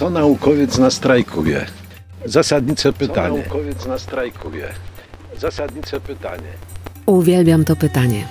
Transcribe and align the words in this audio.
Co 0.00 0.10
naukowiec 0.10 0.78
na 0.78 0.90
strajku 0.90 1.42
wie? 1.42 1.66
Zasadnicze 2.24 2.92
pytanie. 2.92 3.42
Co 3.42 3.50
naukowiec 3.50 3.86
na 3.86 3.98
strajku 3.98 4.50
wie? 4.50 4.68
Zasadnicze 5.38 6.00
pytanie. 6.00 6.52
Uwielbiam 7.06 7.64
to 7.64 7.76
pytanie. 7.76 8.24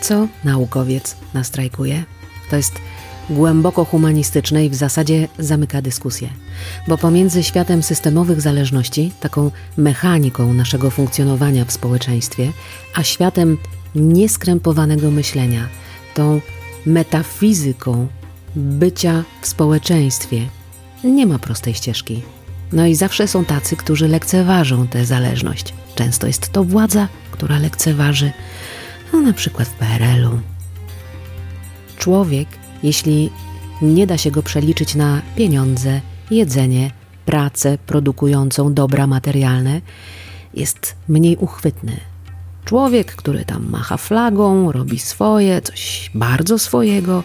Co 0.00 0.28
naukowiec 0.44 1.16
nastrajkuje? 1.34 2.04
To 2.50 2.56
jest 2.56 2.74
głęboko 3.30 3.84
humanistyczne 3.84 4.64
i 4.64 4.70
w 4.70 4.74
zasadzie 4.74 5.28
zamyka 5.38 5.82
dyskusję. 5.82 6.28
Bo 6.88 6.98
pomiędzy 6.98 7.42
światem 7.42 7.82
systemowych 7.82 8.40
zależności, 8.40 9.12
taką 9.20 9.50
mechaniką 9.76 10.54
naszego 10.54 10.90
funkcjonowania 10.90 11.64
w 11.64 11.72
społeczeństwie, 11.72 12.52
a 12.94 13.02
światem 13.02 13.58
nieskrępowanego 13.94 15.10
myślenia, 15.10 15.68
tą 16.14 16.40
metafizyką 16.86 18.08
bycia 18.56 19.24
w 19.40 19.46
społeczeństwie, 19.46 20.46
nie 21.10 21.26
ma 21.26 21.38
prostej 21.38 21.74
ścieżki. 21.74 22.22
No 22.72 22.86
i 22.86 22.94
zawsze 22.94 23.28
są 23.28 23.44
tacy, 23.44 23.76
którzy 23.76 24.08
lekceważą 24.08 24.88
tę 24.88 25.04
zależność. 25.04 25.74
Często 25.94 26.26
jest 26.26 26.52
to 26.52 26.64
władza, 26.64 27.08
która 27.30 27.58
lekceważy, 27.58 28.32
no 29.12 29.20
na 29.20 29.32
przykład 29.32 29.68
w 29.68 29.72
PRL-u. 29.72 30.40
Człowiek, 31.98 32.48
jeśli 32.82 33.30
nie 33.82 34.06
da 34.06 34.18
się 34.18 34.30
go 34.30 34.42
przeliczyć 34.42 34.94
na 34.94 35.22
pieniądze, 35.36 36.00
jedzenie, 36.30 36.90
pracę 37.26 37.78
produkującą 37.86 38.74
dobra 38.74 39.06
materialne, 39.06 39.80
jest 40.54 40.94
mniej 41.08 41.36
uchwytny. 41.36 42.11
Człowiek, 42.64 43.14
który 43.14 43.44
tam 43.44 43.70
macha 43.70 43.96
flagą, 43.96 44.72
robi 44.72 44.98
swoje, 44.98 45.62
coś 45.62 46.10
bardzo 46.14 46.58
swojego, 46.58 47.22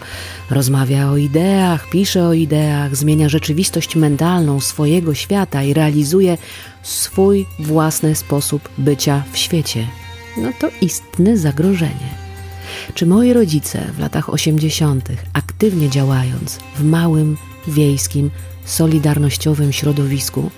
rozmawia 0.50 1.12
o 1.12 1.18
ideach, 1.18 1.90
pisze 1.90 2.28
o 2.28 2.34
ideach, 2.34 2.96
zmienia 2.96 3.30
rzeczywistość 3.30 3.96
mentalną 3.96 4.60
swojego 4.60 5.14
świata 5.14 5.64
i 5.64 5.74
realizuje 5.74 6.38
swój 6.84 7.46
własny 7.60 8.16
sposób 8.16 8.70
bycia 8.78 9.24
w 9.32 9.38
świecie. 9.38 9.88
No 10.38 10.50
to 10.60 10.70
istne 10.82 11.38
zagrożenie. 11.38 12.28
Czy 12.94 13.06
moi 13.06 13.34
rodzice 13.34 13.80
w 13.94 14.00
latach 14.00 14.30
80., 14.30 15.10
aktywnie 15.34 15.90
działając 15.90 16.60
w 16.76 16.84
małym, 16.84 17.38
wiejskim, 17.68 18.32
solidarnościowym 18.66 19.74
środowisku, 19.74 20.52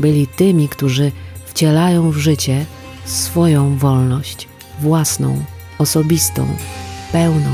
byli 0.00 0.26
tymi, 0.26 0.68
którzy 0.68 1.12
wcielają 1.46 2.10
w 2.10 2.16
życie 2.16 2.66
swoją 3.04 3.78
wolność, 3.78 4.48
własną, 4.80 5.44
osobistą, 5.78 6.46
pełną, 7.12 7.50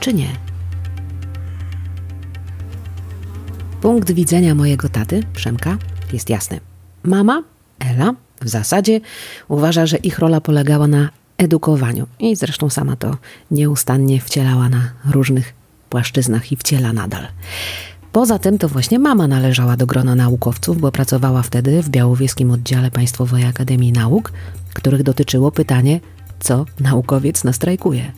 czy 0.00 0.14
nie? 0.14 0.28
Punkt 3.80 4.12
widzenia 4.12 4.54
mojego 4.54 4.88
taty, 4.88 5.22
Przemka, 5.34 5.78
jest 6.12 6.30
jasny. 6.30 6.60
Mama, 7.02 7.42
Ela, 7.78 8.14
w 8.40 8.48
zasadzie 8.48 9.00
uważa, 9.48 9.86
że 9.86 9.96
ich 9.96 10.18
rola 10.18 10.40
polegała 10.40 10.86
na 10.86 11.10
edukowaniu 11.38 12.06
i 12.18 12.36
zresztą 12.36 12.70
sama 12.70 12.96
to 12.96 13.16
nieustannie 13.50 14.20
wcielała 14.20 14.68
na 14.68 14.92
różnych 15.10 15.54
płaszczyznach 15.90 16.52
i 16.52 16.56
wciela 16.56 16.92
nadal. 16.92 17.26
Poza 18.14 18.38
tym 18.38 18.58
to 18.58 18.68
właśnie 18.68 18.98
mama 18.98 19.28
należała 19.28 19.76
do 19.76 19.86
grona 19.86 20.14
naukowców, 20.14 20.80
bo 20.80 20.92
pracowała 20.92 21.42
wtedy 21.42 21.82
w 21.82 21.88
Białowieskim 21.88 22.50
Oddziale 22.50 22.90
Państwowej 22.90 23.44
Akademii 23.44 23.92
Nauk, 23.92 24.32
których 24.74 25.02
dotyczyło 25.02 25.52
pytanie, 25.52 26.00
co 26.40 26.64
naukowiec 26.80 27.44
nastrajkuje. 27.44 28.12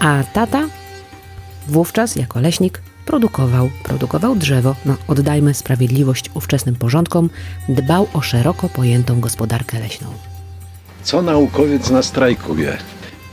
A 0.00 0.22
tata 0.32 0.68
wówczas 1.68 2.16
jako 2.16 2.40
leśnik 2.40 2.82
produkował, 3.06 3.70
produkował 3.82 4.36
drzewo, 4.36 4.74
no 4.84 4.96
oddajmy 5.08 5.54
sprawiedliwość 5.54 6.30
ówczesnym 6.34 6.74
porządkom, 6.74 7.30
dbał 7.68 8.08
o 8.12 8.20
szeroko 8.20 8.68
pojętą 8.68 9.20
gospodarkę 9.20 9.80
leśną. 9.80 10.06
Co 11.02 11.22
naukowiec 11.22 11.90
na 11.90 12.02
strajku 12.02 12.54
wie? 12.54 12.78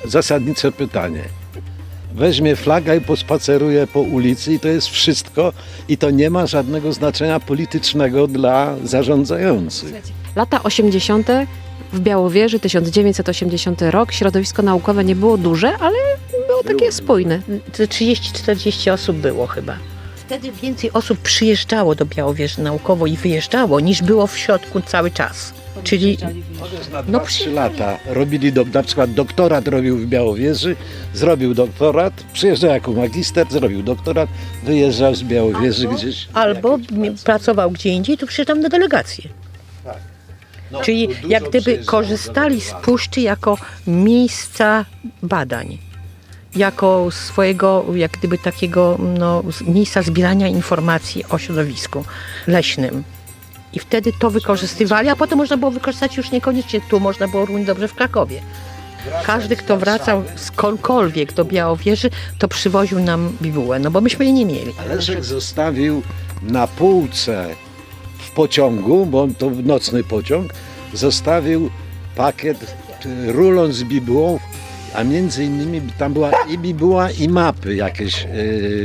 Zasadnicze 0.05 0.71
pytanie. 0.71 1.38
Weźmie 2.13 2.55
flagę 2.55 2.97
i 2.97 3.01
pospaceruje 3.01 3.87
po 3.87 4.01
ulicy 4.01 4.53
i 4.53 4.59
to 4.59 4.67
jest 4.67 4.87
wszystko 4.87 5.53
i 5.87 5.97
to 5.97 6.09
nie 6.09 6.29
ma 6.29 6.47
żadnego 6.47 6.93
znaczenia 6.93 7.39
politycznego 7.39 8.27
dla 8.27 8.75
zarządzających. 8.83 9.93
Lata 10.35 10.63
80. 10.63 11.27
w 11.93 11.99
Białowieży, 11.99 12.59
1980 12.59 13.81
rok, 13.81 14.11
środowisko 14.11 14.61
naukowe 14.61 15.03
nie 15.05 15.15
było 15.15 15.37
duże, 15.37 15.77
ale 15.77 15.97
było 16.47 16.63
takie 16.63 16.91
spójne. 16.91 17.41
30-40 17.71 18.91
osób 18.91 19.17
było 19.17 19.47
chyba. 19.47 19.77
Wtedy 20.15 20.51
więcej 20.51 20.91
osób 20.91 21.19
przyjeżdżało 21.19 21.95
do 21.95 22.05
Białowieży 22.05 22.61
naukowo 22.61 23.07
i 23.07 23.17
wyjeżdżało, 23.17 23.79
niż 23.79 24.01
było 24.01 24.27
w 24.27 24.37
środku 24.37 24.81
cały 24.81 25.11
czas. 25.11 25.53
Czyli 25.83 26.17
Na 26.91 27.01
No 27.07 27.19
2-3 27.19 27.53
lata 27.53 27.97
robili, 28.05 28.53
do, 28.53 28.65
na 28.65 28.83
przykład 28.83 29.13
doktorat 29.13 29.67
robił 29.67 29.97
w 29.97 30.05
Białowieży, 30.05 30.75
zrobił 31.13 31.53
doktorat, 31.53 32.13
przyjeżdżał 32.33 32.69
jako 32.69 32.91
magister, 32.91 33.47
zrobił 33.49 33.83
doktorat, 33.83 34.29
wyjeżdżał 34.63 35.15
z 35.15 35.23
Białowieży 35.23 35.87
gdzieś. 35.87 36.27
albo 36.33 36.77
pracował 37.23 37.71
gdzie 37.71 37.89
indziej, 37.89 38.17
to 38.17 38.27
przyjeżdżał 38.27 38.55
na 38.55 38.69
delegację. 38.69 39.29
No, 40.71 40.81
Czyli 40.81 41.07
jak 41.27 41.49
gdyby 41.49 41.77
korzystali 41.85 42.61
z 42.61 42.73
puszczy 42.73 43.21
jako 43.21 43.57
miejsca 43.87 44.85
badań. 45.23 45.77
Jako 46.55 47.07
swojego, 47.11 47.85
jak 47.95 48.11
gdyby 48.11 48.37
takiego 48.37 48.97
no, 49.17 49.43
miejsca 49.67 50.01
zbierania 50.01 50.47
informacji 50.47 51.25
o 51.29 51.37
środowisku 51.37 52.05
leśnym. 52.47 53.03
I 53.73 53.79
wtedy 53.79 54.11
to 54.19 54.29
wykorzystywali, 54.29 55.09
a 55.09 55.15
potem 55.15 55.37
można 55.37 55.57
było 55.57 55.71
wykorzystać 55.71 56.17
już 56.17 56.31
niekoniecznie 56.31 56.81
tu, 56.89 56.99
można 56.99 57.27
było 57.27 57.45
równie 57.45 57.65
dobrze 57.65 57.87
w 57.87 57.93
Krakowie. 57.93 58.41
Każdy, 59.25 59.55
kto 59.55 59.77
wracał 59.77 60.23
skądkolwiek 60.35 61.33
do 61.33 61.45
Białowieży, 61.45 62.09
to 62.39 62.47
przywoził 62.47 62.99
nam 62.99 63.37
bibułę, 63.41 63.79
no 63.79 63.91
bo 63.91 64.01
myśmy 64.01 64.25
jej 64.25 64.33
nie 64.33 64.45
mieli. 64.45 64.73
Leszek 64.87 65.23
zostawił 65.23 66.01
na 66.41 66.67
półce 66.67 67.47
w 68.17 68.31
pociągu, 68.31 69.05
bo 69.05 69.27
to 69.37 69.49
nocny 69.63 70.03
pociąg, 70.03 70.53
zostawił 70.93 71.69
pakiet, 72.15 72.75
czy 72.99 73.31
rulon 73.31 73.73
z 73.73 73.83
bibułą, 73.83 74.39
a 74.93 75.03
między 75.03 75.43
innymi 75.43 75.81
tam 75.97 76.13
była 76.13 76.31
i 76.49 76.57
bibuła 76.57 77.11
i 77.11 77.29
mapy 77.29 77.75
jakieś 77.75 78.25
e, 78.25 78.27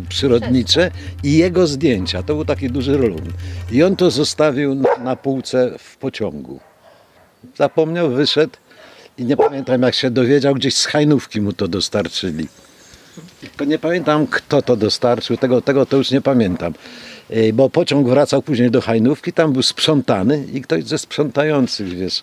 przyrodnicze 0.09 0.91
i 1.23 1.37
jego 1.37 1.67
zdjęcia. 1.67 2.23
To 2.23 2.35
był 2.35 2.45
taki 2.45 2.71
duży 2.71 2.97
rulon. 2.97 3.33
I 3.73 3.83
on 3.83 3.97
to 3.97 4.11
zostawił 4.11 4.75
na, 4.75 4.97
na 4.97 5.17
półce 5.17 5.79
w 5.79 5.97
pociągu. 5.97 6.61
Zapomniał, 7.57 8.11
wyszedł 8.11 8.57
i 9.19 9.25
nie 9.25 9.37
pamiętam 9.37 9.83
jak 9.83 9.95
się 9.95 10.11
dowiedział, 10.11 10.55
gdzieś 10.55 10.75
z 10.75 10.87
Hajnówki 10.87 11.41
mu 11.41 11.53
to 11.53 11.69
dostarczyli. 11.69 12.49
Tylko 13.41 13.65
nie 13.65 13.79
pamiętam, 13.79 14.27
kto 14.27 14.63
to 14.63 14.77
dostarczył, 14.77 15.37
tego, 15.37 15.61
tego 15.61 15.87
to 15.87 15.97
już 15.97 16.11
nie 16.11 16.21
pamiętam. 16.21 16.75
Yy, 17.31 17.53
Bo 17.53 17.71
pociąg 17.71 18.09
wracał 18.09 18.43
później 18.43 18.71
do 18.71 18.81
Hajnówki, 18.81 19.33
tam 19.33 19.53
był 19.53 19.63
sprzątany 19.63 20.47
i 20.53 20.61
ktoś 20.61 20.85
ze 20.85 20.99
sprzątających, 20.99 21.89
wiesz, 21.89 22.23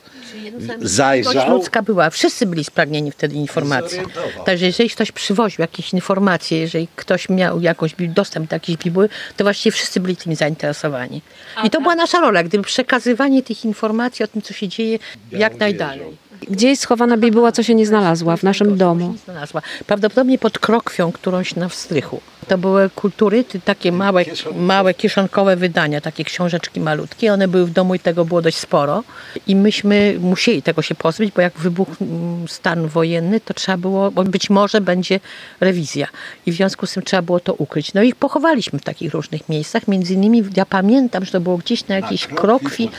Zajrzał. 0.82 1.58
ludzka 1.58 1.82
była. 1.82 2.10
Wszyscy 2.10 2.46
byli 2.46 2.64
spragnieni 2.64 3.12
wtedy 3.12 3.36
informacji. 3.36 4.00
Także 4.46 4.66
jeżeli 4.66 4.90
ktoś 4.90 5.12
przywoził 5.12 5.62
jakieś 5.62 5.94
informacje, 5.94 6.60
jeżeli 6.60 6.88
ktoś 6.96 7.30
miał 7.30 7.62
jakąś 7.62 7.96
dostęp 8.00 8.50
do 8.50 8.56
jakiejś 8.56 8.78
bibuły, 8.78 9.10
to 9.38 9.44
właściwie 9.44 9.72
wszyscy 9.72 10.00
byli 10.00 10.16
tym 10.16 10.36
zainteresowani. 10.36 11.22
I 11.64 11.70
to 11.70 11.82
była 11.82 11.96
nasza 11.96 12.20
rola, 12.20 12.44
gdyby 12.44 12.64
przekazywanie 12.64 13.44
tych 13.44 13.66
informacji 13.66 14.26
o 14.26 14.28
tym, 14.28 14.42
co 14.42 14.54
się 14.54 14.68
dzieje, 14.68 15.00
jak 15.32 15.60
najdalej. 15.60 16.18
Gdzie 16.50 16.70
jest 16.70 16.82
schowana 16.82 17.18
bibuła, 17.18 17.52
co 17.52 17.64
się 17.64 17.76
nie 17.76 17.86
znalazła 17.86 18.38
w 18.38 18.44
naszym 18.44 18.78
domu? 18.78 19.16
Znalazła. 19.26 19.62
Prawdopodobnie 19.88 20.38
pod 20.38 20.60
krokwią 20.60 21.12
którąś 21.12 21.56
na 21.56 21.70
wstrychu. 21.70 22.22
To 22.48 22.58
były 22.58 22.90
kultury, 22.90 23.44
takie 23.66 23.92
małe, 23.92 24.26
małe 24.56 24.94
kieszonkowe 24.94 25.56
wydania, 25.56 26.02
takie 26.02 26.24
książeczki 26.24 26.80
malutkie. 26.80 27.34
One 27.34 27.48
były 27.48 27.66
w 27.66 27.70
domu 27.72 27.96
i 27.96 28.00
tego 28.00 28.26
było 28.26 28.42
dość 28.42 28.58
sporo. 28.58 29.04
I 29.48 29.56
myśmy 29.56 30.16
musieli 30.20 30.62
tego 30.62 30.82
się 30.82 30.96
pozbyć, 30.96 31.32
bo 31.32 31.42
jak 31.42 31.58
wybuchł 31.60 31.92
mm, 32.02 32.48
stan 32.48 32.88
wojenny, 32.88 33.40
to 33.40 33.54
trzeba 33.54 33.78
było, 33.78 34.12
bo 34.12 34.24
być 34.24 34.50
może 34.50 34.82
będzie 34.82 35.20
rewizja. 35.60 36.08
I 36.46 36.52
w 36.52 36.56
związku 36.56 36.86
z 36.86 36.94
tym 36.94 37.04
trzeba 37.04 37.22
było 37.22 37.40
to 37.40 37.54
ukryć. 37.54 37.94
No 37.94 38.04
i 38.04 38.08
ich 38.08 38.16
pochowaliśmy 38.16 38.80
w 38.80 38.84
takich 38.84 39.14
różnych 39.14 39.50
miejscach. 39.50 39.88
Między 39.88 40.14
innymi, 40.14 40.44
ja 40.56 40.66
pamiętam, 40.66 41.26
że 41.26 41.32
to 41.32 41.40
było 41.42 41.58
gdzieś 41.58 41.88
na 41.88 41.96
jakiejś 41.96 42.28
krokwi 42.28 42.90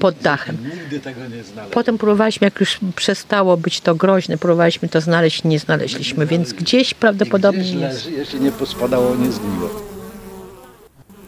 pod 0.00 0.14
dachem. 0.18 0.56
Nigdy 0.74 1.00
tego 1.00 1.20
nie 1.20 1.28
znalazłem. 1.28 1.70
Potem 1.70 1.98
próbowaliśmy, 1.98 2.44
jak 2.44 2.60
już 2.60 2.78
przestało 2.96 3.56
być 3.56 3.80
to 3.80 3.94
groźne, 3.94 4.38
próbowaliśmy 4.38 4.88
to 4.88 5.00
znaleźć, 5.00 5.44
nie 5.44 5.58
znaleźliśmy, 5.58 6.26
więc 6.26 6.52
gdzieś 6.52 6.94
prawdopodobnie 6.94 7.60
Gdzieś 7.62 7.74
jest. 7.74 8.04
leży, 8.04 8.16
jeśli 8.16 8.40
nie 8.40 8.52
pospadało, 8.80 9.16
nie 9.16 9.32
zgniło. 9.32 9.68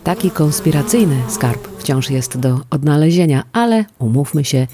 Taki 0.05 0.31
konspiracyjny 0.31 1.17
skarb 1.29 1.69
wciąż 1.79 2.11
jest 2.11 2.39
do 2.39 2.61
odnalezienia, 2.71 3.43
ale 3.53 3.85
umówmy 3.99 4.45
się, 4.45 4.67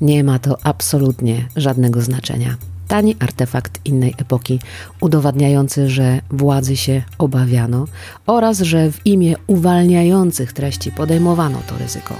nie 0.00 0.24
ma 0.24 0.38
to 0.38 0.56
absolutnie 0.62 1.48
żadnego 1.56 2.00
znaczenia. 2.00 2.56
Tani 2.88 3.16
artefakt 3.20 3.80
innej 3.84 4.14
epoki, 4.18 4.60
udowadniający, 5.00 5.88
że 5.88 6.20
władzy 6.30 6.76
się 6.76 7.02
obawiano 7.18 7.84
oraz 8.26 8.58
że 8.58 8.92
w 8.92 9.06
imię 9.06 9.34
uwalniających 9.46 10.52
treści 10.52 10.92
podejmowano 10.92 11.58
to 11.66 11.78
ryzyko. 11.78 12.14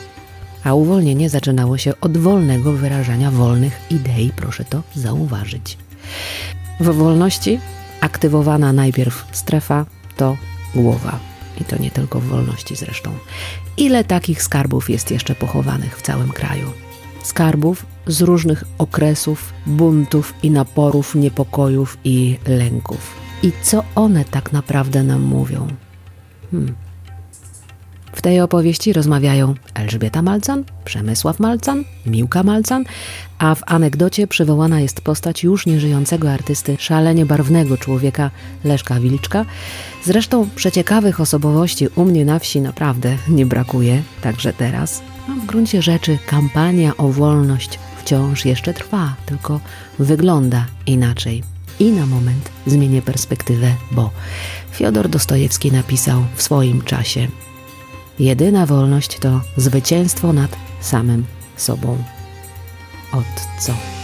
A 0.64 0.74
uwolnienie 0.74 1.30
zaczynało 1.30 1.78
się 1.78 1.92
od 2.00 2.18
wolnego 2.18 2.72
wyrażania 2.72 3.30
wolnych 3.30 3.80
idei, 3.90 4.32
proszę 4.36 4.64
to 4.64 4.82
zauważyć. 4.94 5.78
W 6.80 6.94
wolności 6.94 7.60
aktywowana 8.00 8.72
najpierw 8.72 9.26
strefa 9.32 9.86
to 10.16 10.36
głowa. 10.74 11.18
I 11.60 11.64
to 11.64 11.76
nie 11.82 11.90
tylko 11.90 12.20
w 12.20 12.24
wolności 12.24 12.76
zresztą. 12.76 13.10
Ile 13.76 14.04
takich 14.04 14.42
skarbów 14.42 14.90
jest 14.90 15.10
jeszcze 15.10 15.34
pochowanych 15.34 15.98
w 15.98 16.02
całym 16.02 16.32
kraju? 16.32 16.72
Skarbów 17.22 17.86
z 18.06 18.22
różnych 18.22 18.64
okresów, 18.78 19.52
buntów 19.66 20.34
i 20.42 20.50
naporów, 20.50 21.14
niepokojów 21.14 21.98
i 22.04 22.38
lęków. 22.46 23.14
I 23.42 23.52
co 23.62 23.84
one 23.94 24.24
tak 24.24 24.52
naprawdę 24.52 25.02
nam 25.02 25.22
mówią? 25.22 25.68
Hmm. 26.50 26.74
W 28.20 28.22
tej 28.22 28.40
opowieści 28.40 28.92
rozmawiają 28.92 29.54
Elżbieta 29.74 30.22
Malcan, 30.22 30.64
Przemysław 30.84 31.40
Malcan, 31.40 31.84
Miłka 32.06 32.42
Malcan, 32.42 32.84
a 33.38 33.54
w 33.54 33.62
anegdocie 33.66 34.26
przywołana 34.26 34.80
jest 34.80 35.00
postać 35.00 35.42
już 35.42 35.66
nieżyjącego 35.66 36.32
artysty, 36.32 36.76
szalenie 36.78 37.26
barwnego 37.26 37.78
człowieka 37.78 38.30
Leszka 38.64 39.00
Wilczka. 39.00 39.44
Zresztą 40.04 40.48
przeciekawych 40.56 41.20
osobowości 41.20 41.88
u 41.96 42.04
mnie 42.04 42.24
na 42.24 42.38
wsi 42.38 42.60
naprawdę 42.60 43.16
nie 43.28 43.46
brakuje, 43.46 44.02
także 44.22 44.52
teraz. 44.52 45.02
No, 45.28 45.34
w 45.34 45.46
gruncie 45.46 45.82
rzeczy 45.82 46.18
kampania 46.26 46.96
o 46.96 47.08
wolność 47.08 47.78
wciąż 47.98 48.44
jeszcze 48.44 48.74
trwa, 48.74 49.14
tylko 49.26 49.60
wygląda 49.98 50.66
inaczej. 50.86 51.42
I 51.78 51.92
na 51.92 52.06
moment 52.06 52.50
zmienię 52.66 53.02
perspektywę, 53.02 53.74
bo 53.92 54.10
Fiodor 54.72 55.08
Dostojewski 55.08 55.72
napisał 55.72 56.24
w 56.34 56.42
swoim 56.42 56.82
czasie– 56.82 57.28
Jedyna 58.20 58.66
wolność 58.66 59.18
to 59.18 59.40
zwycięstwo 59.56 60.32
nad 60.32 60.56
samym 60.80 61.24
sobą. 61.56 61.98
Od 63.12 63.62
co? 63.64 63.99